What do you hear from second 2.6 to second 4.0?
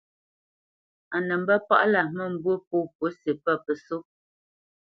pô pǔsi pə́ pəsó.